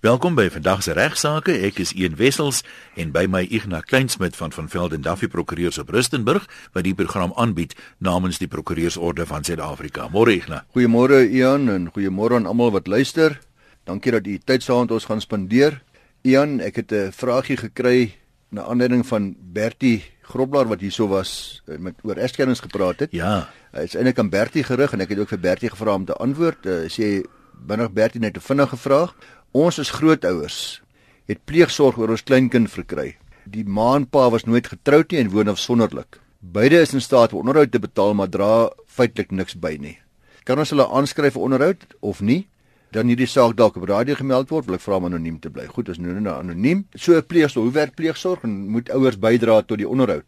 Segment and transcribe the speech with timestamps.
[0.00, 1.52] Welkom by vandag se regsaake.
[1.60, 2.62] Ek is Ian Wessels
[2.96, 7.34] en by my Ignas Kleinsmid van van Velden Duffy Prokureurs op Rustenburg wat die program
[7.36, 10.06] aanbied namens die Prokureursorde van Suid-Afrika.
[10.08, 10.64] Môre Ignas.
[10.72, 13.36] Goeiemôre Ian en goeiemôre aan almal wat luister.
[13.84, 15.82] Dankie dat u tyd saam met ons gaan spandeer.
[16.24, 18.16] Ian, ek het 'n vraagie gekry
[18.48, 23.12] na aanleiding van Bertie Groblaar wat hierso was eh, met oor egskeidings gepraat het.
[23.12, 23.50] Ja.
[23.72, 26.14] Hy is eintlik aan Bertie gerig en ek het ook vir Bertie gevra om te
[26.14, 26.66] antwoord.
[26.66, 27.20] Uh, sê
[27.66, 29.14] binne Bertie net 'n vinnige vraag.
[29.50, 30.78] Ons is grootouers
[31.26, 33.16] het pleegsorg oor ons kleinkind verkry.
[33.50, 36.20] Die ma en pa was nooit getroud nie en woon afsonderlik.
[36.38, 39.96] Beide is in staat om onderhoud te betaal maar dra feitelik niks by nie.
[40.46, 42.44] Kan ons hulle aanskryf vir onderhoud of nie?
[42.94, 45.66] Dan hierdie saak dalk op radio gemeld word, wil ek vra om anoniem te bly.
[45.66, 46.86] Goed, as nou nou anoniem.
[46.94, 50.26] So 'n pleegsorg, hoe werk pleegsorg en moet ouers bydra tot die onderhoud?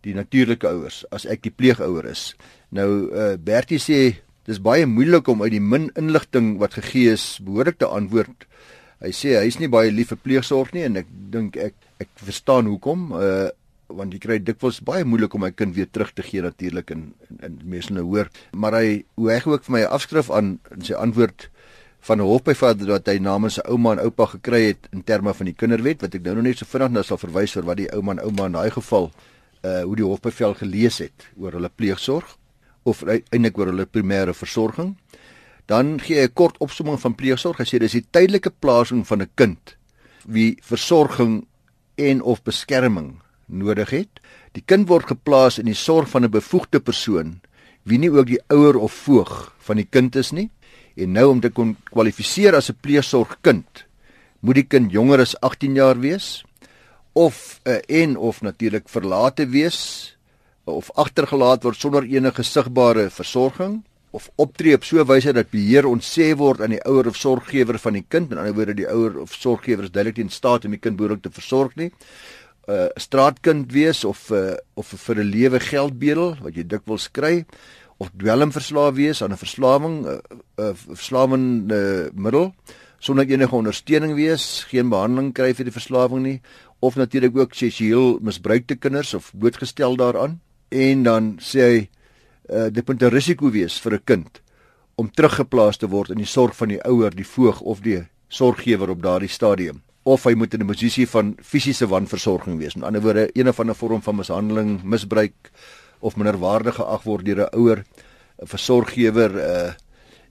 [0.00, 2.36] Die natuurlike ouers as ek die pleegouer is.
[2.70, 4.16] Nou uh Bertie sê
[4.48, 8.46] dis baie moeilik om uit die min inligting wat gegee is behoorlik te antwoord.
[9.02, 12.70] Hy sê hy's nie baie lief vir pleegsorg nie en ek dink ek ek verstaan
[12.70, 13.50] hoekom uh
[13.92, 17.10] want jy kry dikwels baie moeilik om my kind weer terug te gee natuurlik en
[17.44, 18.30] en mense nou hoor.
[18.56, 18.86] Maar hy
[19.20, 21.50] hoe hy ook vir my 'n afskrif aan in sy antwoord
[22.00, 25.46] van 'n hofbevader wat hy namens sy ouma en oupa gekry het in terme van
[25.46, 27.92] die kinderwet wat ek nou nog net so vinnig nou sal verwys oor wat die
[27.92, 29.12] ouma en ouma in daai geval
[29.62, 32.38] uh hoe die hofbevel gelees het oor hulle pleegsorg
[32.84, 34.96] of eintlik oor hulle primêre versorging
[35.66, 37.58] Dan gee hy 'n kort opsomming van pleegsorg.
[37.58, 39.76] Hy sê dis die tydelike plasing van 'n kind
[40.26, 41.46] wie versorging
[41.94, 44.20] en of beskerming nodig het.
[44.52, 47.40] Die kind word geplaas in die sorg van 'n bevoegde persoon
[47.84, 50.50] wie nie ook die ouer of voog van die kind is nie.
[50.94, 53.86] En nou om te kon kwalifiseer as 'n pleegsorgkind,
[54.40, 56.44] moet die kind jonger as 18 jaar wees
[57.12, 60.16] of 'n uh, en of natuurlik verlate wees
[60.64, 63.82] of agtergelaat word sonder enige sigbare versorging
[64.12, 67.78] of optree op so 'n wyse dat beheer ontsê word aan die ouer of sorggewer
[67.78, 68.30] van die kind.
[68.30, 70.96] In ander woorde, die ouer of sorggewer is duidelik nie in staat om die kind
[70.96, 71.90] behoorlik te versorg nie.
[72.68, 77.44] 'n uh, straatkind wees of uh, of vir 'n lewe geldbedel wat jy dikwels kry
[77.98, 80.18] of dwelmverslaaf wees aan 'n verslawing 'n uh,
[80.58, 82.54] uh, verslawende uh, middel
[83.02, 86.40] sonder enige ondersteuning wees, geen behandeling kry vir die verslawing nie
[86.78, 90.40] of natuurlik ook seksueel misbruikte kinders of blootgestel daaraan.
[90.72, 91.80] En dan sê hy
[92.48, 94.40] uh, dit moet 'n risiko wees vir 'n kind
[94.96, 98.90] om teruggeplaas te word in die sorg van die ouer, die voog of die sorggewer
[98.90, 102.74] op daardie stadium of hy moet in 'n posisie van fisiese wanversorging wees.
[102.74, 105.50] Met ander woorde, een of ander vorm van mishandeling, misbruik
[106.00, 107.84] of minderwaardige geag word deur 'n ouer,
[108.42, 109.72] 'n versorggewer uh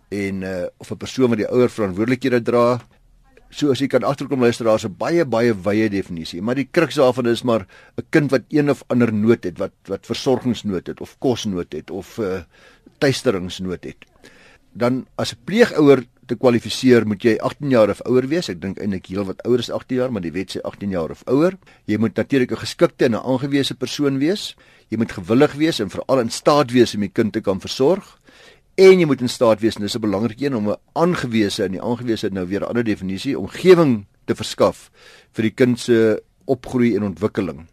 [0.10, 2.82] en uh of 'n persoon wat die ouer verantwoordelikhede dra
[3.52, 6.96] So as jy kan agterkom luister daar's 'n baie baie wye definisie, maar die kruks
[6.96, 7.68] daarvan is maar
[7.98, 11.92] 'n kind wat een of ander nood het, wat wat versorgingsnood het of kosnood het
[11.92, 12.44] of uh,
[13.00, 14.06] tuisteringsnood het.
[14.74, 18.50] Dan as 'n pleegouer te kwalifiseer, moet jy 18 jaar of ouer wees.
[18.50, 21.12] Ek dink eintlik heel wat ouer is 18 jaar, maar die wet sê 18 jaar
[21.12, 21.58] of ouer.
[21.86, 24.56] Jy moet natuurlik 'n geskikte en 'n aangewese persoon wees.
[24.88, 28.22] Jy moet gewillig wees en veral in staat wees om die kind te kan versorg
[28.76, 31.72] en jy moet in staat wees en dis 'n belangrike een om 'n aangewese en
[31.72, 34.92] die aangewese het nou weer 'n ander definisie omgewing te verskaf
[35.32, 37.68] vir die kind se opgroei en ontwikkeling.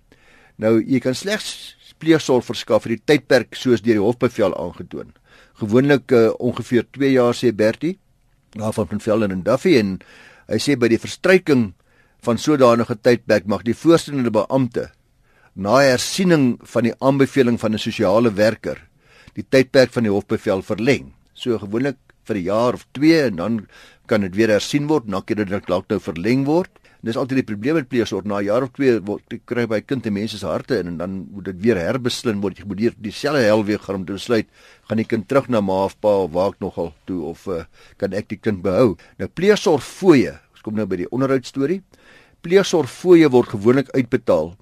[0.57, 5.13] Nou jy kan slegs pleegsorg verskaf vir die tydperk soos deur die hofbevel aangetoon.
[5.55, 7.99] Gewoonlik uh, ongeveer 2 jaar sê Bertie
[8.51, 9.99] daarvan van Velden en Duffy en
[10.49, 11.73] hy sê by die verstryking
[12.25, 14.89] van sodanige tydperk mag die voorsittende beampte
[15.55, 18.88] na hersiening van die aanbeveling van 'n sosiale werker
[19.38, 21.12] die tydperk van die hofbevel verleng.
[21.34, 23.66] So gewoonlik vir 'n jaar of 2 en dan
[24.06, 26.71] kan dit weer hersien word, na keer dit dalk nou verleng word.
[26.99, 29.81] En dis altyd die probleem met pleegsorg na 'n jaar of 2 word kry by
[29.81, 32.59] kind en mense se harte in en dan moet dit weer herbeslin word.
[32.59, 34.47] Jy moet hier dieselfde hel weer gaan om te besluit
[34.88, 37.65] gaan die kind terug na ma of pa of waar ek nogal toe of uh,
[37.99, 38.97] kan ek die kind behou.
[39.19, 41.82] Nou pleegsorg fooie, ons kom nou by die onderhoud storie.
[42.43, 44.56] Pleegsorg fooie word gewoonlik uitbetaal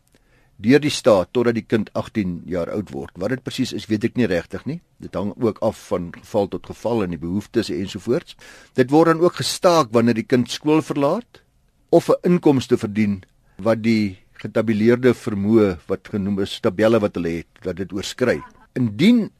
[0.63, 3.13] deur die staat totdat die kind 18 jaar oud word.
[3.21, 4.81] Wat dit presies is, weet ek nie regtig nie.
[5.03, 8.37] Dit hang ook af van geval tot geval en die behoeftes ensovoorts.
[8.75, 11.43] Dit word dan ook gestaak wanneer die kind skool verlaat
[11.91, 13.23] of 'n inkomste verdien
[13.59, 18.41] wat die getabuleerde vermoë wat genoem is tabelle wat hulle het, dat dit oorskry.
[18.75, 19.31] Indien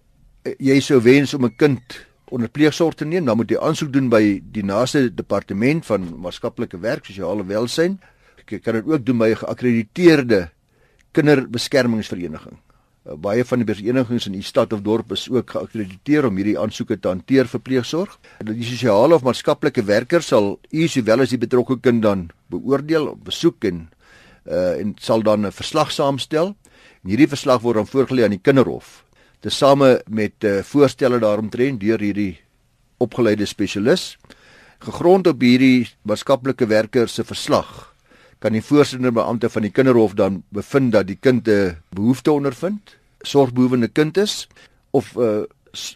[0.45, 3.93] eh, jy sou wens om 'n kind onder pleegsorg te neem, dan moet jy aansoek
[3.93, 8.01] doen by die naaste departement van maatskaplike werk, sosiale welsyn.
[8.49, 10.51] Jy kan dit ook doen by 'n geakkrediteerde
[11.17, 12.59] kinderbeskermingsvereniging.
[13.07, 16.57] Uh, baie van die verenigings in die stad of dorp is ook geakkrediteer om hierdie
[16.59, 18.17] aansoeke te hanteer vir pleegsorg.
[18.45, 23.69] Die sosiale of maatskaplike werker sal u sowel as die betrokke kind dan beoordeel, besoek
[23.71, 23.87] en
[24.47, 26.55] uh en sal dan 'n verslag saamstel.
[27.03, 29.05] En hierdie verslag word dan voorgelê aan die kinderhof.
[29.41, 32.39] Tesame met uh voorstelle daaromtrent deur hierdie
[32.99, 34.17] opgeleide spesialis.
[34.79, 37.96] Gegrond op hierdie maatskaplike werker se verslag
[38.39, 42.97] kan die voorsitter beampte van die kinderhof dan bevind dat die kind 'n behoefte ondervind,
[43.21, 44.49] sorgbehoevende kind is
[44.91, 45.43] of 'n uh,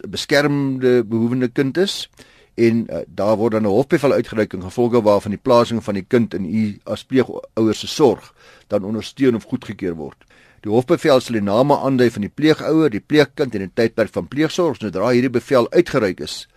[0.09, 2.09] beskermde behoevende kind is
[2.53, 6.05] en uh, daar word dan 'n hofbevel uitgereik in gevolge waarvan die plasing van die
[6.07, 8.33] kind in u as pleegouers se sorg
[8.67, 10.17] dan ondersteun of goedgekeur word.
[10.61, 14.27] Die hofbevel sal die name aandui van die pleegouer, die pleegkind en die tydperk van
[14.27, 14.77] pleegsorg.
[14.77, 16.47] Sodra hierdie bevel uitgereik is,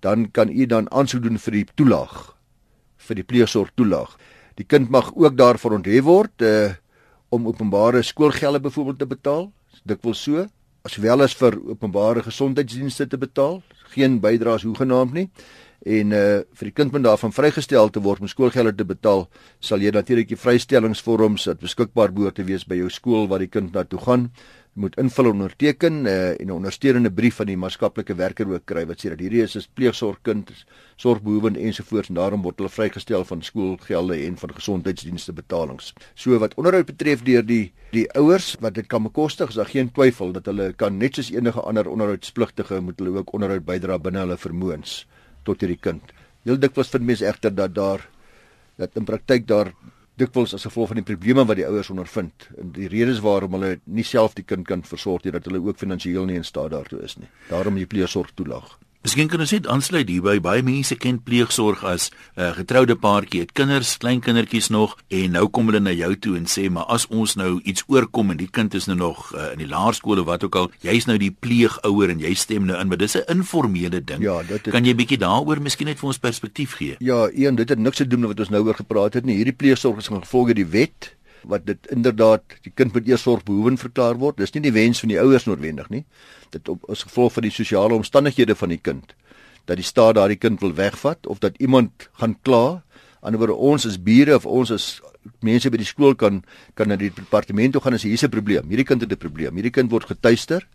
[0.00, 2.36] dan kan u dan aansoek doen vir die toelaag
[2.96, 4.16] vir die pleegsorg toelaag.
[4.60, 6.72] Die kind mag ook daarvoor onthef word uh,
[7.32, 9.46] om openbare skoolgelde byvoorbeeld te betaal.
[9.88, 10.44] Dit wil so
[10.84, 13.60] aswel as vir openbare gesondheidsdienste te betaal,
[13.94, 15.26] geen bydraes hoegenaamd nie.
[15.80, 19.26] En uh vir die kind moet daarvan vrygestel te word om skoolgeld te betaal,
[19.64, 23.48] sal jy natuurlik die vrystellingsvorms wat beskikbaar behoort te wees by jou skool waar die
[23.48, 24.28] kind na toe gaan
[24.72, 28.86] moet invul en onderteken uh, en 'n ondersteunende brief van die maatskaplike werker ook kry
[28.86, 30.64] wat sê dat hierdie is 'n pleegsorgkind,
[30.96, 35.92] sorgbehoevend ensovoorts en daarom word hulle vrygestel van skoolgelde en van gesondheidsdienste betalings.
[36.14, 39.92] So wat onderhoud betref deur die die ouers wat dit kan bekostig, is daar geen
[39.92, 44.18] twyfel dat hulle kan net soos enige ander onderhoudspligtige moet hulle ook onderhoud bydra binne
[44.18, 45.06] hulle vermoëns
[45.42, 46.02] tot hierdie kind.
[46.44, 48.08] Heel dikwels vind mense egter dat daar
[48.76, 49.74] dat in praktyk daar
[50.18, 53.78] dikwels as gevolg van die probleme wat die ouers ondervind en die redes waarom hulle
[53.84, 57.02] nie self die kind kan versorg nie dat hulle ook finansiëel nie in staat daartoe
[57.06, 57.28] is nie.
[57.48, 58.78] Daarom die pleegsorg toelaag.
[59.00, 60.34] Miskien kan ons net aansluit hierby.
[60.44, 64.98] Baie mense ken pleegsorg as 'n uh, eh, getroude paartjie, het kinders, klein kindertjies nog
[65.08, 68.30] en nou kom hulle na jou toe en sê, "Maar as ons nou iets oorkom
[68.30, 71.06] en die kind is nou nog uh, in die laerskool of wat ook al, jy's
[71.06, 74.64] nou die pleegouer en jy stem nou in, maar dis 'n informele ding." Ja, dit
[74.64, 74.70] het...
[74.70, 76.96] kan jy bietjie daaroor miskien net vir ons perspektief gee?
[76.98, 79.36] Ja, een, dit het niks te doen met wat ons nou oor gepraat het nie.
[79.36, 84.18] Hierdie pleegsorg is gevolge die wet wat dit inderdaad die kind moet eers sorgbehoevend verklaar
[84.18, 84.36] word.
[84.36, 86.04] Dis nie die wens van die ouers noodwendig nie.
[86.50, 89.14] Dit op as gevolg van die sosiale omstandighede van die kind
[89.64, 92.82] dat die staat daardie kind wil wegvat of dat iemand gaan kla.
[93.20, 94.86] Anderswoorde ons as bure of ons as
[95.44, 96.40] mense by die skool kan
[96.74, 98.68] kan na die departement toe gaan en sê hier's 'n probleem.
[98.68, 99.54] Hierdie kind het 'n probleem.
[99.54, 100.66] Hierdie kind word getuister.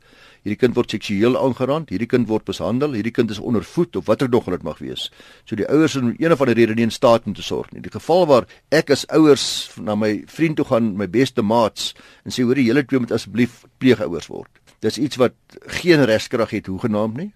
[0.45, 1.89] Hierdie kind word seksueel aangerand.
[1.89, 2.93] Hierdie kind word mishandel.
[2.93, 5.07] Hierdie kind is ondervoed of watter nog dit mag wees.
[5.49, 7.81] So die ouers is een of ander rede nie in staat om te sorg nie.
[7.81, 12.35] Die geval waar ek as ouers na my vriend toe gaan, my beste maats en
[12.35, 14.61] sê hoor die hele twee moet asseblief pleegouers word.
[14.85, 15.33] Dis iets wat
[15.81, 17.31] geen regskrag het hoegenaamd nie.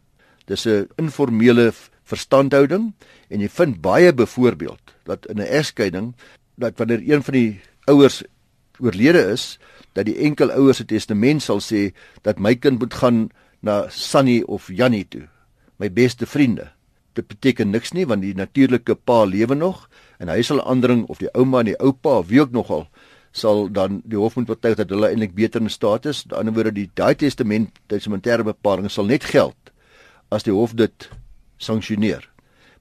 [0.45, 1.73] Dis 'n informele
[2.05, 2.93] verstandhouding
[3.29, 6.13] en jy vind baie byvoorbeeld dat in 'n egskeiding
[6.57, 8.23] dat wanneer een van die ouers
[8.79, 9.57] oorlede is,
[9.93, 11.89] dat die enkel ouers se testament sal sê
[12.23, 13.29] dat my kind moet gaan
[13.61, 15.27] na Sunny of Jannie toe,
[15.77, 16.69] my beste vriende.
[17.13, 19.87] Dit beteken niks nie want die natuurlike pa lewe nog
[20.19, 22.87] en hy sal aandring of die ouma en die oupa wie ook nogal
[23.31, 26.23] sal dan die hof moet betuig dat hulle eintlik beter in staat is.
[26.23, 29.73] Aan die ander woorde die daai testament, testamentêre bepaling sal net geld
[30.33, 31.09] as die hof dit
[31.57, 32.25] sanksioneer.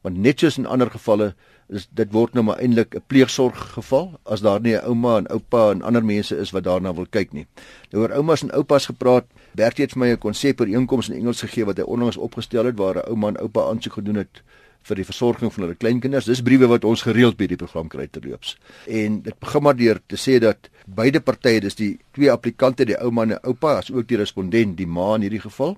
[0.02, 1.34] Want net soos in ander gevalle
[1.68, 5.70] is dit word nou maar eintlik 'n pleegsorggeval as daar nie 'n ouma en oupa
[5.70, 7.46] en ander mense is wat daarna wil kyk nie.
[7.90, 11.16] Nou oor oumas en oupas gepraat, Bertie het vir my 'n konsep oor einkoms in
[11.16, 14.42] Engels gegee wat hy onlangs opgestel het waar 'n ouma en oupa aansoek gedoen het
[14.82, 16.24] vir die versorging van hulle kleinkinders.
[16.24, 18.56] Dis briewe wat ons gereeld by die program kry terloops.
[18.86, 22.96] En dit begin maar deur te sê dat beide partye, dis die twee applikante, die
[22.96, 25.76] ouma en die oupa, as ook die respondent, die ma in hierdie geval,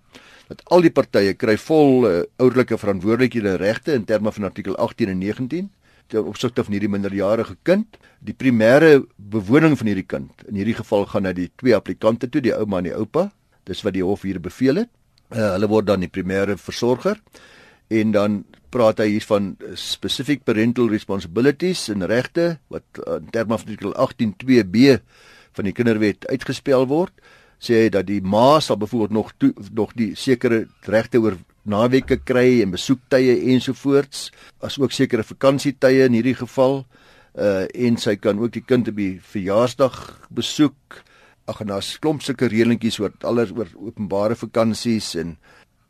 [0.48, 4.76] dat al die partye kry vol uh, ouderlike verantwoordelikhede en regte in terme van artikel
[4.76, 5.70] 18 en 19
[6.10, 7.98] ter opsigte van hierdie minderjarige kind.
[8.20, 12.42] Die primêre bewoning van hierdie kind in hierdie geval gaan na die twee applikante toe,
[12.44, 13.30] die ouma en die oupa.
[13.68, 14.92] Dis wat die hof hier beveel het.
[15.30, 17.20] Uh, hulle word dan die primêre versorger
[17.90, 18.40] en dan
[18.74, 24.98] praat hy hier van specific parental responsibilities en regte wat in terme van artikel 18.2b
[25.58, 27.14] van die kinderwet uitgespel word
[27.60, 31.36] sê dat die ma sal byvoorbeeld nog toe, nog die sekere regte oor
[31.70, 34.28] naweke kry en besoektye ensovoorts
[34.66, 36.82] as ook sekere vakansietye in hierdie geval
[37.38, 39.96] uh en sy kan ook die kind op die verjaarsdag
[40.34, 40.98] besoek.
[41.46, 45.36] Ag en daar's klomp sulke reëlingkies oor alles oor openbare vakansies en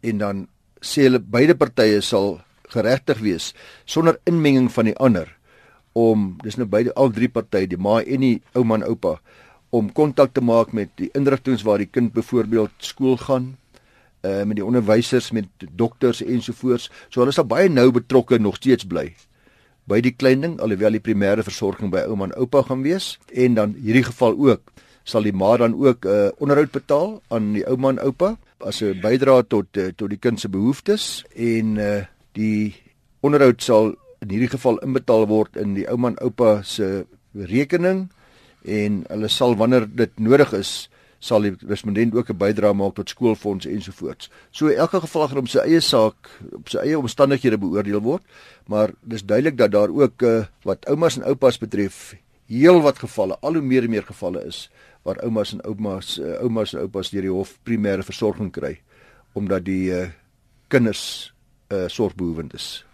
[0.03, 0.47] en dan
[0.81, 2.41] sê hulle beide partye sal
[2.73, 3.53] geregtig wees
[3.85, 5.29] sonder inmenging van die ander
[5.93, 9.19] om dis nou beide al drie partye die ma en die ouma en oupa
[9.71, 13.57] om kontak te maak met die inrigtinge waar die kind byvoorbeeld skool gaan
[14.23, 16.91] uh met die onderwysers met dokters ensovoorts.
[17.09, 19.09] So hulle sal baie nou betrokke nog steeds bly
[19.91, 23.17] by die klein ding alhoewel die primêre versorging by ouma en oupa gaan wees.
[23.33, 24.73] En dan hierdie geval ook
[25.05, 29.01] sal die ma dan ook uh onderhoud betaal aan die ouma en oupa as 'n
[29.01, 31.25] bydrae tot uh, tot die kind se behoeftes.
[31.35, 32.77] En uh die
[33.21, 38.11] onderhoud sal in hierdie geval inbetaal word in die ouma en oupa se rekening.
[38.65, 43.09] En hulle sal wanneer dit nodig is sal die respondent ook 'n bydrae maak tot
[43.09, 44.31] skoolfonds ensovoorts.
[44.51, 48.23] So elke geval gaan om sy eie saak op sy eie omstandighede beoordeel word,
[48.67, 52.15] maar dis duidelik dat daar ook uh, wat oumas en oupas betref
[52.47, 54.71] heel wat gevalle, al hoe meer en meer gevalle is
[55.03, 58.81] waar oumas en oumas uh, oumas en oupas deur die hof primêre versorging kry
[59.33, 60.09] omdat die uh,
[60.69, 61.33] kinders
[61.71, 62.85] uh, sorgbehoevend is.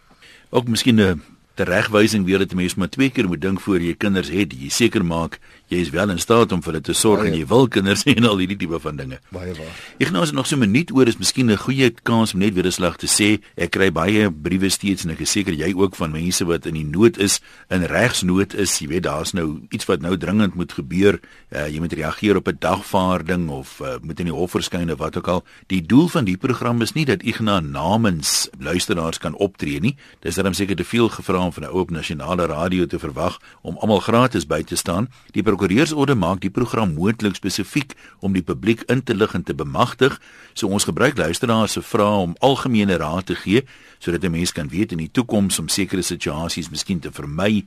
[0.50, 1.22] Ook miskien 'n
[1.56, 4.52] teregwysing weer dat mense maar twee keer moet dink voor jy kinders het.
[4.52, 7.46] Jy seker maak jy is wel in staat om vir hulle te sorg en jy
[7.46, 9.18] wil kinders hê en al hierdie tipe van dinge.
[9.34, 9.74] Baie waar.
[9.98, 12.54] Ek nou as nog so 'n minuut oor is miskien 'n goeie kans om net
[12.54, 13.40] weer 'n slag te sê.
[13.56, 16.74] Ek kry baie briewe steeds en ek is seker jy ook van mense wat in
[16.74, 18.78] die nood is, in regsnood is.
[18.78, 21.20] Jy weet daar's nou iets wat nou dringend moet gebeur.
[21.50, 24.98] Uh, jy moet reageer op 'n dagvaarding of uh, moet in die hof verskyn of
[24.98, 25.44] wat ook al.
[25.66, 29.96] Die doel van die program is nie dat Ignas namens luisteraars kan optree nie.
[30.20, 33.76] Dis dan seker te veel gevra om van 'n oop nasionale radio te verwag om
[33.78, 35.08] almal gratis by te staan.
[35.30, 39.54] Die prokureursorde maak die program moontlik spesifiek om die publiek in te lig en te
[39.56, 40.18] bemagtig.
[40.52, 43.64] So ons gebruik luisteraars se vrae om algemene raad te gee
[43.98, 47.64] sodat 'n mens kan weet in die toekoms om sekere situasies miskien te vermy.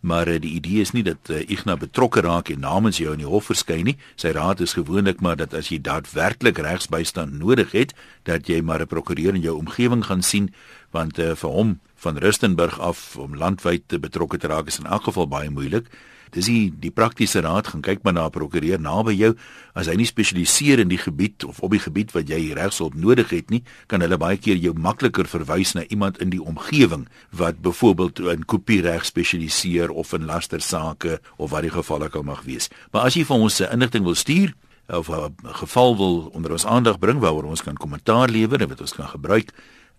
[0.00, 3.18] Maar uh, die idee is nie dat uh, Ignas betrokke raak en namens jou in
[3.18, 3.96] die hof verskyn nie.
[4.16, 8.80] Sy raad is gewoonlik maar dat as jy daadwerklik regsbystand nodig het, dat jy maar
[8.80, 10.54] 'n prokureur in jou omgewing gaan sien
[10.90, 15.02] want uh, vir hom van Rustenburg af om landwyd betrokke te raak is in elk
[15.02, 15.86] geval baie moeilik.
[16.32, 19.34] Dis die die praktiese raad gaan kyk maar na 'n prokureur naby jou
[19.74, 23.30] as hy nie spesialiseer in die gebied of op die gebied wat jy regshulp nodig
[23.30, 27.62] het nie, kan hulle baie keer jou makliker verwys na iemand in die omgewing wat
[27.62, 32.68] byvoorbeeld in kopiereg spesialiseer of in lastersake of wat die geval ook al mag wees.
[32.92, 34.54] Maar as jy vir ons 'n inligting wil stuur
[34.88, 38.80] of 'n geval wil onder ons aandag bring waaroor ons kan kommentaar lewer en wat
[38.80, 39.50] ons kan gebruik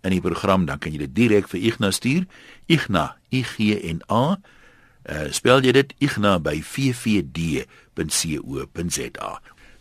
[0.02, 2.26] in die program, dan kan jy dit direk vir Ignas stuur.
[2.66, 4.36] Ignas, I G N A.
[5.02, 7.60] Uh, spel jy dit Ignas by ffd.co.za.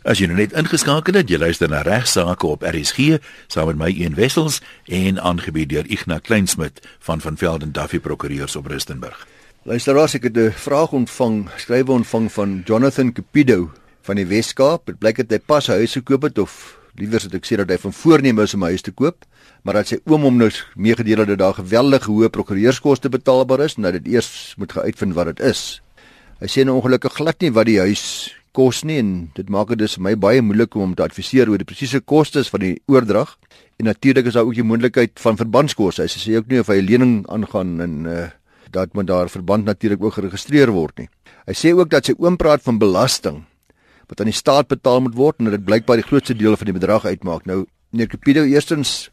[0.02, 3.92] As jy nou net ingeskakel het, jy luister na regsaake op RSG saam met my
[3.94, 4.58] een wessels
[4.90, 9.28] en aangebied deur Ignas Kleinsmid van van Velden Duffy Prokureurs op Rustenburg.
[9.64, 14.86] Luisteraars, ek het 'n vraag ontvang, skrywe ontvang van Jonathan Cupido van die Weskaap.
[14.86, 17.70] Dit blyk dat hy pas 'n huis gekoop het of liewer het ek sê dat
[17.74, 19.26] hy van voorneme is om 'n huis te koop
[19.64, 23.78] maar dat sy oom hom nou meegedeel het dat daar geweldige hoë prokureurskoste betaalbaar is
[23.78, 25.82] en dat dit eers moet geuitvind wat dit is.
[26.42, 29.80] Hy sê nou ongelukkig glad nie wat die huis kos nie en dit maak dit
[29.80, 32.74] dus vir my baie moeilik om hom te adviseer oor die presiese kostes van die
[32.92, 33.38] oordrag
[33.80, 36.04] en natuurlik is daar ook die moontlikheid van verbandskoste.
[36.04, 38.30] Hy sê ook nie of hy 'n lening aangaan en uh,
[38.72, 41.10] dat moet daar verband natuurlik ook geregistreer word nie.
[41.46, 43.46] Hy sê ook dat sy oom praat van belasting
[44.12, 46.76] wat aan die staat betaal moet word en dit blykbaar die grootste deel van die
[46.76, 47.48] bedrag uitmaak.
[47.48, 47.64] Nou
[47.96, 49.10] meneer Cupido eerstens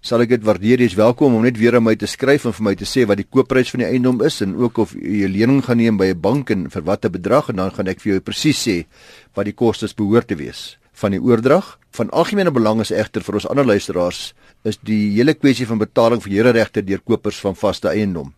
[0.00, 0.80] sal ek dit waardeer.
[0.80, 3.04] Jy is welkom om net weer aan my te skryf en vir my te sê
[3.08, 5.98] wat die koopprys van die eiendom is en ook of jy 'n lening gaan neem
[5.98, 8.86] by 'n bank en vir watter bedrag en dan gaan ek vir jou presies sê
[9.34, 11.78] wat die kostes behoort te wees van die oordrag.
[11.90, 16.22] Van algemene belang is egter vir ons ander luisteraars is die hele kwessie van betaling
[16.22, 18.32] vir hereregte deur kopers van vaste eiendom.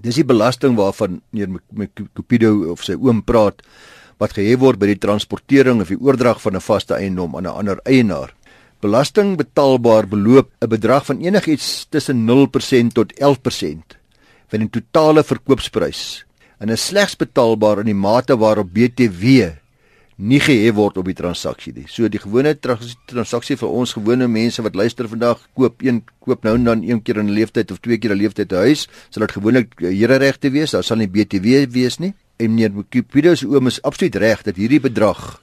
[0.00, 1.60] Dis die belasting waarvan meneer
[2.14, 3.62] Cupido of sy oom praat
[4.20, 7.58] wat gehef word by die transportering of die oordrag van 'n vaste eiendom aan 'n
[7.60, 8.34] ander eienaar.
[8.80, 13.96] Belasting betaalbaar beloop 'n bedrag van enigiets tussen 0% tot 11%
[14.48, 16.24] van die totale verkoopsprys
[16.58, 19.56] en is slegs betaalbaar in die mate waarop BTW
[20.20, 21.86] nie gehef word op die transaksie nie.
[21.88, 26.54] So die gewone transaksie vir ons gewone mense wat luister vandag koop een koop nou
[26.58, 28.88] en dan een keer in 'n leeftyd of twee keer in 'n leeftyd 'n huis,
[29.10, 32.14] sal dit gewoonlik hereregte wees, daar sal nie BTW wees nie.
[32.40, 35.40] En meneer Cupido se oom is absoluut reg dat hierdie bedrag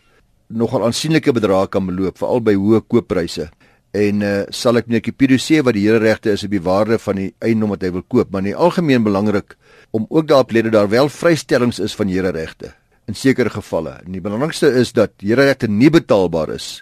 [0.48, 3.50] nogal aansienlike bedrae kan beloop veral by hoë kooppryse.
[3.98, 6.98] En uh, sal ek net Kipido sê wat die hele regte is op die waarde
[7.04, 9.54] van die eiendom wat hy wil koop, maar in die algemeen belangrik
[9.96, 12.74] om ook daarop let dat daar wel vrystellings is van here regte
[13.08, 14.00] in sekere gevalle.
[14.04, 16.82] En die belangrikste is dat here regte nie betaalbaar is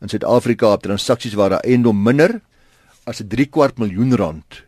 [0.00, 2.40] in Suid-Afrika op transaksies waar 'n eiendom minder
[3.04, 4.65] as 'n 3 kwart miljoen rand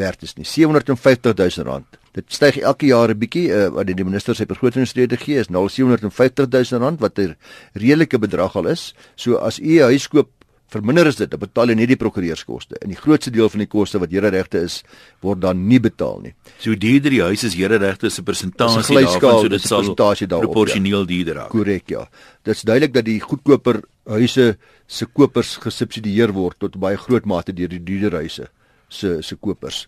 [0.00, 3.94] werd is nie 750 000 rand Dit styg elke jaar 'n bietjie uh, wat die
[3.94, 7.36] minister sy begrotingsstrategie is nou 750 000 rand wat 'n
[7.74, 8.94] redelike bedrag al is.
[9.14, 10.28] So as u 'n huis koop
[10.70, 12.78] verminder is dit, dan betaal jy net die prokureurskoste.
[12.82, 14.82] En die grootste deel van die koste wat hereregte is,
[15.20, 16.34] word dan nie betaal nie.
[16.58, 21.00] So duurder die huis is hereregte se persentasie daarvan, so dit sal persentasie daarop proporsioneel
[21.00, 21.06] ja.
[21.06, 21.50] duurder raak.
[21.50, 22.08] Korrek, ja.
[22.42, 27.52] Dit is duidelik dat die goedkoper huise se kopers gesubsidieer word tot baie groot mate
[27.52, 28.50] deur die duurder huise
[28.90, 29.86] se se kopers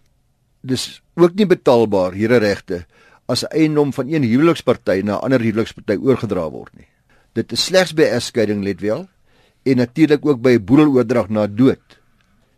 [0.63, 2.85] dis ook nie betaalbaar hierdie regte
[3.31, 6.89] as eiendom van een huweliksparty na 'n ander huweliksparty oorgedra word nie.
[7.35, 9.09] Dit is slegs by egskeiding let wel
[9.65, 11.99] en natuurlik ook by boedeloordrag na dood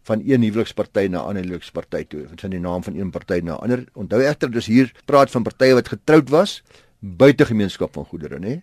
[0.05, 3.53] van een huweliksparty na 'n ander huweliksparty toe, van die naam van een party na
[3.53, 3.85] ander.
[3.95, 6.63] Onthou egter dis hier praat van partye wat getroud was
[7.01, 8.63] buite gemeenskap van goedere, nê?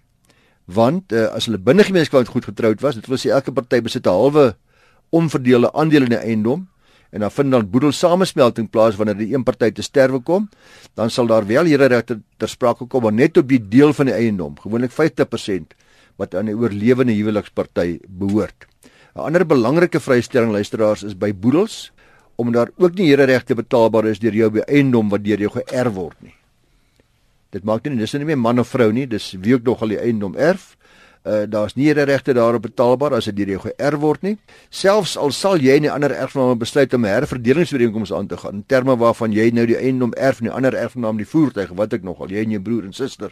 [0.65, 4.05] Want uh, as hulle binne gemeenskap goed getroud was, dit wil sê elke party besit
[4.05, 4.55] 'n halwe
[5.09, 6.70] onverdeelde aandeel in die eiendom
[7.11, 10.49] en dan vind dan boedel samesmelting plaas wanneer die een party te sterwe kom,
[10.95, 14.15] dan sal daar wel hereregte ter sprake kom maar net op die deel van die
[14.15, 15.75] eiendom, gewoonlik 50%
[16.19, 18.67] wat aan die oorlewende huweliksparty behoort.
[19.15, 21.91] 'n Ander belangrike vrystelling luisteraars is by boedels
[22.35, 26.17] om daar ook nie hereregte betaalbaar is deur jou eiendom wat deur jou geërf word
[26.21, 26.35] nie.
[27.51, 29.87] Dit maak nie dis nie meer man of vrou nie, dis wie ook nog al
[29.87, 30.77] die eiendom erf
[31.23, 34.35] uh, daar's nie regte daarop betaalbaar as dit deur jou geërf word nie.
[34.69, 38.53] Selfs al sal jy in 'n ander erfgename besluit om 'n herverdelingsooreenkoms aan te gaan,
[38.53, 41.93] in terme waarvan jy nou die eiendom erf en die ander erfgenaam die voertuig, wat
[41.93, 43.31] ek nogal, jy en jou broer en suster,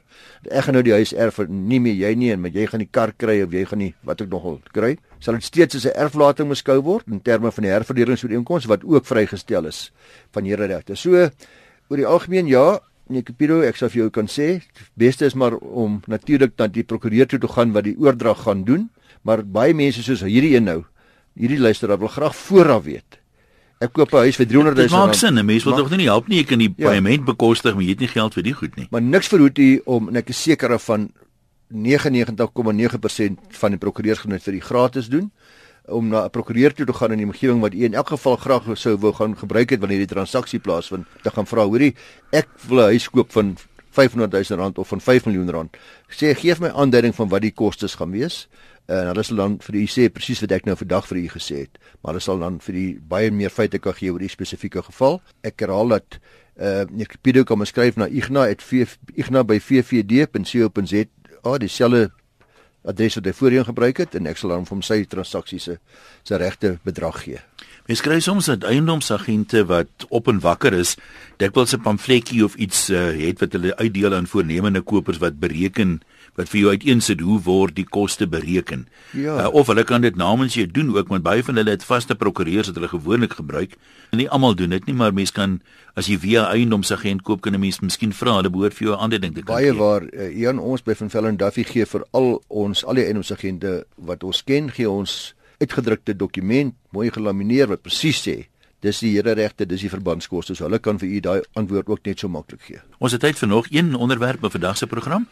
[0.49, 2.89] ek gaan nou die huis erf nie meer jy nie en met jy gaan die
[2.91, 5.95] kar kry of jy gaan nie wat ek nogal kry, sal dit steeds as 'n
[5.95, 9.91] erflating beskou word in terme van die herverdelingsooreenkoms wat ook vrygestel is
[10.31, 10.95] van Here regte.
[10.95, 11.29] So
[11.89, 14.59] oor die algemeen ja, Nee, Kapiro, ek sou vir jou kan sê,
[14.99, 18.61] beste is maar om natuurlik dan die prokureur toe te gaan wat die oordrag gaan
[18.67, 18.89] doen,
[19.25, 20.83] maar baie mense soos hierdie een nou,
[21.33, 23.17] hierdie luisteraar wil graag vooraf weet.
[23.81, 24.91] Ek koop 'n huis vir 300 000 rand.
[24.91, 26.85] Dit maak sin, 'n mens wil tog nie help nie, jy kan die ja.
[26.85, 28.87] paaiement bekostig, maar jy het nie geld vir die goed nie.
[28.91, 31.11] Maar niks verhoed u om en ek is seker van
[31.73, 35.31] 99,9% van die prokureurs gaan dit vir u gratis doen
[35.89, 38.35] om na 'n prokureur toe te gaan in die omgewing wat u in elk geval
[38.35, 41.07] graag sou wou gaan gebruik het wanneer die transaksie plaasvind.
[41.23, 41.95] Te gaan vra, hoorie,
[42.31, 43.57] ek wil 'n huis koop van
[43.89, 45.77] 500 000 rand of van 5 miljoen rand.
[46.09, 48.47] Sê gee my aanduiding van wat die kostes gaan wees.
[48.89, 51.55] En hulle sal dan vir u sê presies wat ek nou vandag vir u gesê
[51.65, 54.81] het, maar hulle sal dan vir u baie meer feite kan gee oor die spesifieke
[54.81, 55.21] geval.
[55.45, 56.19] Ek herhaal dat
[56.59, 61.03] uh ek pedo kom skryf na igna@igna@vvd.co.za.
[61.43, 62.11] Ah, dieselfde
[62.83, 65.79] adres wat hy voorheen gebruik het en ek sal hom sy transaksie se
[66.23, 67.39] se regte bedrag gee.
[67.89, 70.95] Mens kry soms dat eiendomsagente wat op en wakker is,
[71.41, 76.01] dikwels 'n pamfletjie of iets uh, het wat hulle uitdeel aan voornemende kopers wat bereken
[76.35, 78.87] wat vir jou uiteensit hoe word die koste bereken.
[79.11, 79.41] Ja.
[79.41, 82.15] Uh, of hulle kan dit namens jou doen ook want baie van hulle het vaste
[82.15, 83.73] prokureurs wat hulle gewoonlik gebruik.
[84.11, 85.59] Nie almal doen dit nie, maar mense kan
[85.97, 89.19] as jy via eiendomsagent koop kan 'n mens miskien vra hulle behoort vir jou ander
[89.19, 89.55] ding te kan.
[89.55, 93.05] Baie waar uh, een ons by van Vellen Duffy gee vir al ons al die
[93.05, 98.37] eiendomsagente wat ons ken gee ons uitgedrukte dokument mooi gelamineer wat presies sê
[98.83, 102.05] dis die here regte dis die verbandskoste so hulle kan vir u daai antwoord ook
[102.07, 102.81] net so maklik gee.
[102.99, 105.27] Ons het tyd vir nog een onderwerp vir vandag se program.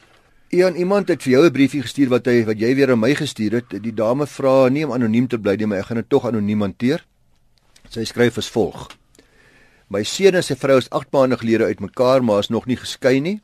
[0.52, 3.15] Ian iemand het vir jou 'n briefie gestuur wat hy wat jy weer aan my
[3.15, 3.84] gestuur het.
[3.84, 6.62] Die dame vra nie om anoniem te bly nie, maar ek gaan dit tog anoniem
[6.62, 7.06] hanteer.
[7.89, 8.88] Sy skryf as volg:
[9.89, 13.19] My seun en sy vrou is 8 maande gelede uitmekaar, maar is nog nie geskei
[13.19, 13.41] nie.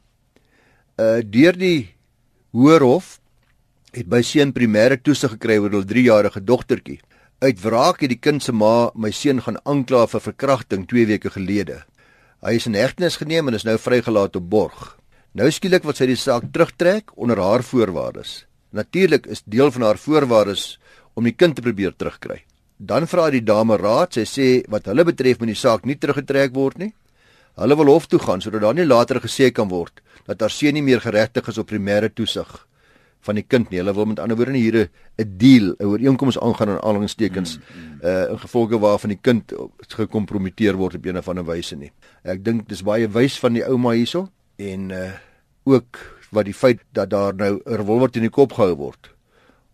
[0.99, 1.95] Uh deur die
[2.51, 3.19] Hoërhof
[3.93, 6.99] het my seun primêre toesig gekry oor hul 3-jarige dogtertjie.
[7.43, 11.29] Uit wraak het die kind se ma my seun gaan aankla vir verkrachting 2 weke
[11.35, 11.83] gelede.
[12.41, 14.81] Hy is in hegtenis geneem en is nou vrygelaat op borg.
[15.37, 18.43] Nou skielik wil sy die saak terugtrek onder haar voorwaardes.
[18.73, 20.65] Natuurlik is deel van haar voorwaardes
[21.13, 22.41] om die kind te probeer terugkry.
[22.77, 26.53] Dan vra die dame raad, sy sê wat hulle betref moet die saak nie teruggetrek
[26.57, 26.93] word nie.
[27.61, 30.73] Hulle wil hof toe gaan sodat daar nie later gesê kan word dat haar seun
[30.73, 32.49] nie meer geregtig is op primêre toesig
[33.23, 33.79] van die kind nie.
[33.79, 37.63] Hulle wil met ander woorde nie hier 'n deal, 'n ooreenkoms aangaan aan aanhalingstekens mm,
[37.63, 37.99] mm.
[38.03, 39.53] uh in gevolge waarvan die kind
[39.87, 41.91] gekompromiteer word op 'n of ander wyse nie.
[42.23, 45.11] Ek dink dis baie wys van die ouma hierso en uh
[45.63, 45.99] ook
[46.31, 49.13] wat die feit dat daar nou 'n revolver teen die kop gehou word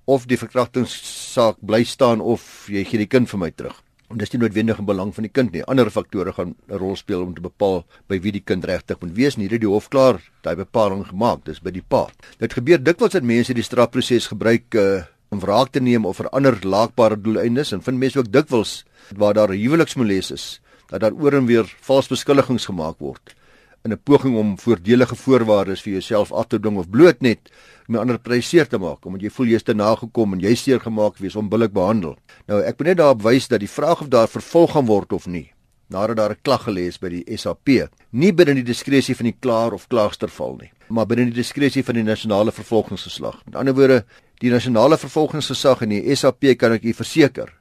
[0.06, 3.78] of die verkrachtingssaak bly staan of jy gee die kind vir my terug.
[4.10, 5.62] En dis nie noodwendig in belang van die kind nie.
[5.70, 9.16] Ander faktore gaan 'n rol speel om te bepaal by wie die kind regtig moet
[9.16, 9.38] wees.
[9.38, 12.08] Nie dat die hof klaar daai bepaling gemaak, dis by die pa.
[12.40, 16.30] Dit gebeur dikwels dat mense die strafproses gebruik uh, om wraak te neem of vir
[16.30, 18.84] ander laakbare doeleindes en vind mense ook dikwels
[19.16, 23.36] waar daar huweliksmoles is, dat daar oor en weer vals beskuldigings gemaak word
[23.86, 27.40] in 'n poging om voordelige voorwaardes vir jouself af te dwing of bloot net
[27.88, 31.18] om ander pryseer te maak omdat jy voel jy's te nagekom en jy's seer gemaak
[31.18, 32.18] wees onbillik behandel.
[32.48, 35.28] Nou ek moet net daarop wys dat die vraag of daar vervolg gaan word of
[35.28, 35.52] nie
[35.90, 39.38] nadat daar 'n klag gelê is by die SAP, nie binne die diskresie van die
[39.40, 43.42] klaer of klaagster val nie, maar binne die diskresie van die nasionale vervolgingsgesag.
[43.46, 44.06] Met ander woorde,
[44.40, 47.54] die nasionale vervolgingsgesag en die SAP kan ek u verseker,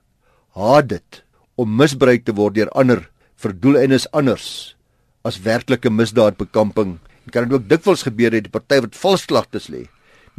[0.55, 1.25] haat dit
[1.57, 4.77] om misbruik te word deur ander vir doeleindes anders
[5.29, 6.97] as werklike misdaadbekamping.
[7.25, 9.85] Dit kan ook dikwels gebeur dat die party wat valsklagtes lê,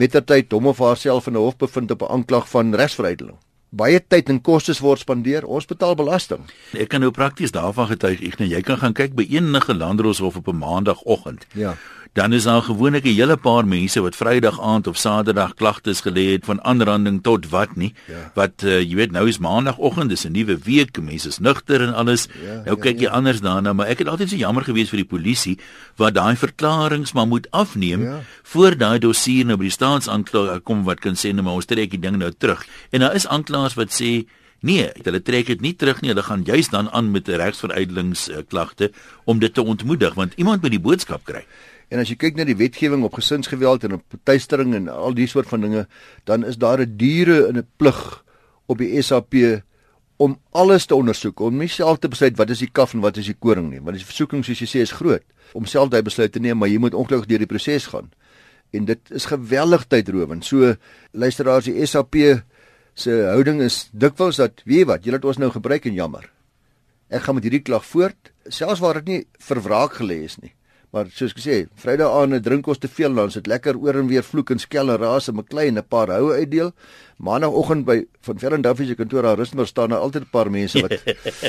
[0.01, 3.37] mettertyd hom of haarself in 'n hof bevind op 'n aanklag van regsverwydeling.
[3.69, 6.41] Baie tyd en kostes word spandeer, ons betaal belasting.
[6.73, 10.35] Ek kan nou prakties daarvan getuig, ek net jy kan gaan kyk by enige landroshof
[10.35, 11.45] op 'n maandagooggend.
[11.53, 11.77] Ja.
[12.13, 16.31] Dan is daar gewoonlik 'n hele paar mense wat Vrydag aand of Saterdag klagtes gelê
[16.31, 17.93] het van aanranding tot wat nie.
[18.07, 18.31] Ja.
[18.33, 21.93] Wat uh, jy weet nou is Maandagoggend, dis 'n nuwe week, mense is nugter en
[21.93, 22.27] alles.
[22.45, 23.09] Ja, nou kyk ja, jy ja.
[23.09, 25.57] anders daarna, maar ek het altyd so jammer gewees vir die polisie
[25.95, 28.21] wat daai verklaringe maar moet afneem ja.
[28.43, 31.91] voor daai dossier nou by die staatsaanklaer kom wat kan sê nou maar ons trek
[31.91, 32.65] die ding nou terug.
[32.89, 34.25] En daar is aanklaers wat sê
[34.61, 36.09] Nee, hulle trek dit nie terug nie.
[36.11, 38.91] Hulle gaan juis dan aan met 'n regsveruitelingsklagte
[39.23, 41.45] om dit te ontmoedig want iemand moet die boodskap kry.
[41.89, 45.27] En as jy kyk na die wetgewing op gesinsgeweld en op tuistering en al die
[45.27, 45.87] soort van dinge,
[46.29, 48.23] dan is daar 'n diere in 'n plig
[48.67, 49.33] op die SAP
[50.17, 53.17] om alles te ondersoek, om nie self te besluit wat is die kaf en wat
[53.17, 55.23] is die koring nie, want die versoeking soos jy sê is groot
[55.53, 58.11] om self daai besluit te neem, maar jy moet ongelukkig deur die proses gaan.
[58.71, 60.45] En dit is geweldig tydrowend.
[60.45, 60.75] So
[61.11, 62.43] luisteraars, die SAP
[62.93, 66.29] se houding is dikwels dat weet wat, julle het ons nou gebruik en jammer.
[67.09, 70.53] Ek gaan met hierdie klag voort, selfs waar dit nie vir wraak gelê is nie.
[70.89, 74.07] Maar soos ek sê, Vrydag aand drink ons te veel dan sit lekker oor en
[74.09, 76.71] weer vloek en skel en raas en 'n klein 'n paar houe uitdeel.
[77.17, 80.49] Maandagoggend by van Ferren Duffy se kantoor daar rus maar staan daar altyd 'n paar
[80.49, 80.91] mense wat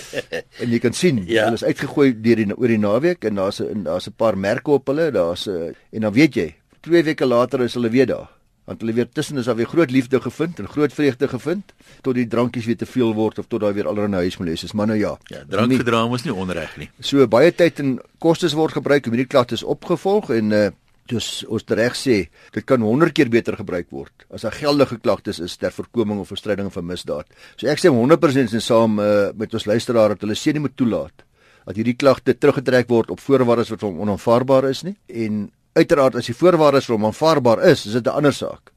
[0.63, 1.45] en jy kan sien ja.
[1.45, 4.71] hulle is uitgegooi deur die oor die naweek en daar's 'n daar's 'n paar merke
[4.71, 8.40] op hulle, daar's en dan weet jy, 2 weke later is hulle weer daar
[8.71, 11.73] want hulle weer tussen is daar weer groot liefde gevind en groot vreugde gevind
[12.07, 14.87] tot die drankies weer te veel word of tot daar weer allerlei huismoeles is maar
[14.87, 15.17] nou ja.
[15.33, 16.87] Ja drank gedra mos nie onreg nie.
[17.03, 20.69] So baie tyd en kostes word gebruik om hierdie klagtes opgevolg en uh,
[21.11, 22.21] dus ons reg sê
[22.55, 24.15] dit kan 100 keer beter gebruik word.
[24.31, 27.27] As 'n geldige klagtes is ter voorkoming of verstryding van misdaad.
[27.57, 30.77] So ek sê 100% is saam uh, met ons luisteraar dat hulle sê nie moet
[30.77, 31.27] toelaat
[31.67, 34.97] dat hierdie klagte teruggetrek word op voorwaardes wat onaanvaarbaar is nie.
[35.07, 38.73] En Uiteraard as die voorwaardes vir hom aanvaarbaar is, is dit 'n ander saak.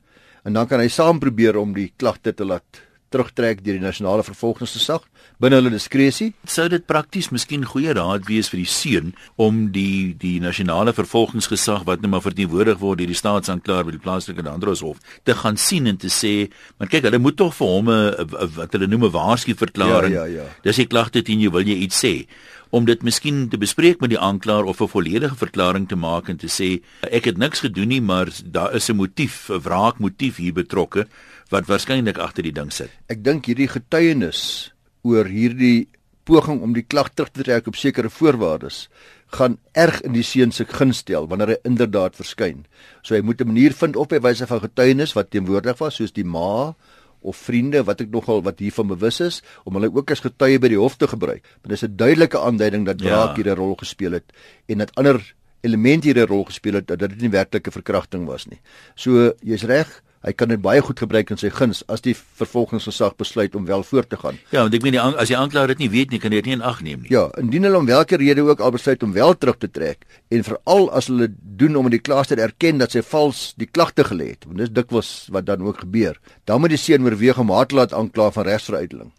[0.45, 2.81] En dan kan hy saam probeer om die klagte te laat
[3.13, 5.05] terugtrek deur die nasionale vervolgingsgesag
[5.41, 6.31] binne hulle diskresie.
[6.49, 11.85] Sou dit prakties miskien goeie raad wees vir die seun om die die nasionale vervolgingsgesag
[11.89, 15.87] wat nou maar verteenwoordig word deur die staatsanklaer by die plaaslike Androshof te gaan sien
[15.87, 19.15] en te sê, maar kyk, hulle moet tog vir hom 'n wat hulle noem 'n
[19.17, 20.13] waarskuwingsverklaring.
[20.13, 20.49] Ja, ja, ja.
[20.63, 22.27] Dis 'n klagte teen jou, wil jy iets sê?
[22.73, 26.37] Om dit miskien te bespreek met die aanklaer of 'n volledige verklaring te maak en
[26.37, 26.81] te sê
[27.11, 31.07] ek het niks gedoen nie maar daar is 'n motief, 'n wraakmotief hier betrokke
[31.49, 32.89] wat waarskynlik agter die ding sit.
[33.07, 35.87] Ek dink hierdie getuienis oor hierdie
[36.23, 38.89] poging om die klag terug te trek op sekere voorwaardes
[39.27, 42.65] gaan erg in die seun se guns stel wanneer hy inderdaad verskyn.
[43.03, 46.11] So hy moet 'n manier vind op by wyse van getuienis wat teenwoordig was soos
[46.11, 46.75] die ma
[47.23, 50.71] of vriende wat ek nogal wat hiervan bewus is om hulle ook as getuie by
[50.73, 51.43] die hof te gebruik.
[51.61, 53.43] Want dit is 'n duidelike aanduiding dat wraak ja.
[53.43, 54.33] hier 'n rol gespeel het
[54.67, 58.45] en dat ander elemente hier 'n rol gespeel het dat dit nie werklike verkrachting was
[58.45, 58.59] nie.
[58.95, 63.17] So jy's reg, hy kan dit baie goed gebruik in sy guns as die vervolgingsgesag
[63.19, 64.37] besluit om wel voort te gaan.
[64.53, 66.51] Ja, want ek meen die as die aanklaer dit nie weet nie, kan hy dit
[66.51, 67.11] nie in ag neem nie.
[67.11, 70.45] Ja, indien hulle om watter rede ook al besluit om wel terug te trek en
[70.47, 74.31] veral as hulle doen om in die klaaster erken dat sy vals die klagte gelê
[74.33, 76.15] het, want dis dikwels wat dan ook gebeur,
[76.47, 79.11] dan moet die seun oorweeg om haar te laat aankla van regsveruiteling.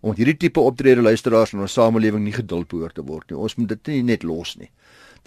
[0.00, 3.36] Om hierdie tipe optrede luisteraars in ons samelewing nie geduld behoort te word nie.
[3.36, 4.70] Ons moet dit nie net los nie.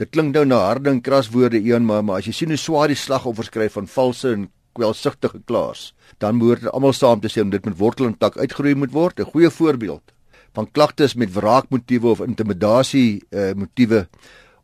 [0.01, 2.57] Dit klink nou na harde en kras woorde een maar maar as jy sien hoe
[2.57, 7.41] swaar die slagoffers kry van valse en kwelsugtige klaas, dan behoort almal saam te sê
[7.41, 9.19] om dit met wortel en tak uitgeroei moet word.
[9.19, 10.13] 'n Goeie voorbeeld
[10.53, 14.07] van klagtes met wraakmotiewe of intimidasie uh, motiewe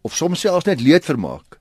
[0.02, 1.58] of soms selfs net leedvermaak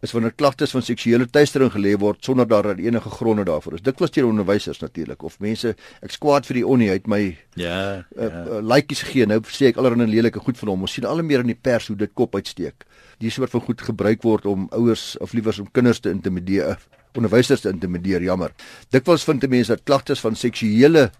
[0.00, 3.82] is wanneer klagtes van seksuele teistering gelê word sonder dat enige gronde daarvoor is.
[3.82, 7.22] Dit was teen onderwysers natuurlik of mense ek skwaad vir die onnie uit my
[7.58, 8.04] ja, ja.
[8.14, 9.26] Uh, uh, likeys gegee.
[9.26, 10.86] Nou sê ek allerlei lelike goed van hom.
[10.86, 12.86] Ons sien al meer in die pers hoe dit kop uitsteek.
[13.18, 16.78] Die soort van goed gebruik word om ouers of liewers om kinders te intimideer
[17.18, 18.54] onderwysers te intimideer, jammer.
[18.94, 21.10] Dikwels vind mense dat klagtes van seksuele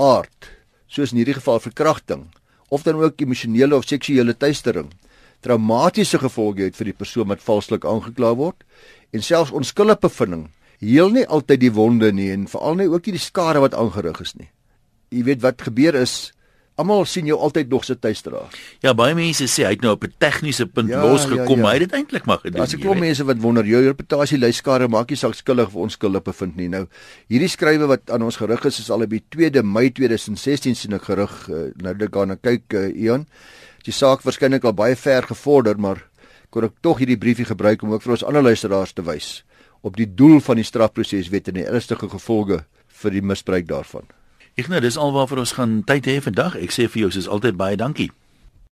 [0.00, 0.50] aard,
[0.90, 2.28] soos in hierdie geval verkrachting,
[2.70, 4.90] of dan ook emosionele of seksuele teistering,
[5.44, 8.64] traumatiese gevolge het vir die persoon wat valslik aangekla word
[9.16, 10.48] en selfs onskuldige bevinding
[10.80, 14.20] heel nie altyd die wonde nie en veral nie ook nie die skade wat aangerig
[14.24, 14.48] is nie.
[15.12, 16.32] Jy weet wat gebeur is
[16.80, 18.46] Almal sien jou altyd nog se tuisdra.
[18.84, 21.68] Ja, baie mense sê hy het nou op 'n tegniese punt ja, losgekom, ja, ja.
[21.68, 22.58] hy het dit eintlik maar gedoen.
[22.58, 25.74] Daar's 'n klomp mense wat wonder, jou reputasie lei skare, maak jy saak skuldig of
[25.74, 26.68] onskuldig bevind nie.
[26.68, 26.86] Nou,
[27.28, 30.92] hierdie skrywe wat aan ons gerig is, is al op die 2de Mei 2016 sien
[30.92, 31.48] ek gerig.
[31.48, 33.26] Uh, nou dit gaan nou kyk uh, Ian.
[33.84, 36.08] Die saak waarskynlik al baie ver gevorder, maar
[36.50, 39.44] kon ek tog hierdie briefie gebruik om ook vir ons ander luisteraars te wys
[39.80, 42.64] op die doel van die strafproses weet en die ernstige gevolge
[43.02, 44.08] vir die misbruik daarvan.
[44.58, 46.56] Ek nou dis alwaar vir ons gaan tyd hê vandag.
[46.58, 48.10] Ek sê vir jou soos altyd baie dankie.